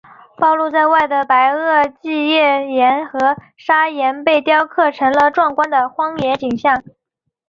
[0.35, 6.81] 暴露在外的白垩纪页岩和砂岩被雕刻成了壮观的荒野景象。